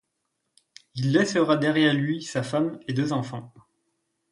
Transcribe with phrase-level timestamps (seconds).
[0.95, 3.53] Il laissera derrière lui sa femme et deux enfants.